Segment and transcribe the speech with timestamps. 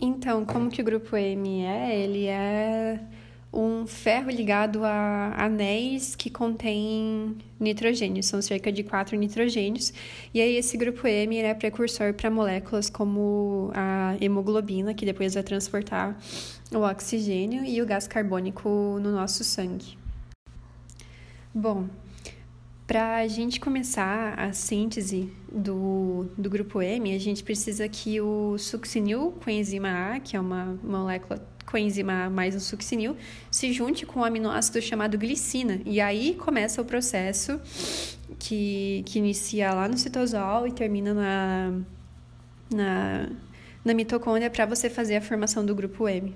[0.00, 1.98] Então, como que o grupo M é?
[1.98, 3.00] Ele é
[3.52, 9.92] um ferro ligado a anéis que contém nitrogênio, são cerca de quatro nitrogênios.
[10.34, 15.42] E aí esse grupo M é precursor para moléculas como a hemoglobina, que depois vai
[15.42, 16.18] transportar
[16.70, 18.68] o oxigênio e o gás carbônico
[19.00, 19.96] no nosso sangue.
[21.54, 21.86] Bom,
[22.86, 28.56] para a gente começar a síntese do, do grupo M, a gente precisa que o
[28.58, 33.16] succinil coenzima A, que é uma molécula coenzima A mais o succinil,
[33.50, 35.80] se junte com o aminoácido chamado glicina.
[35.84, 37.60] E aí começa o processo
[38.38, 41.72] que, que inicia lá no citosol e termina na,
[42.72, 43.28] na,
[43.84, 46.32] na mitocôndria para você fazer a formação do grupo M.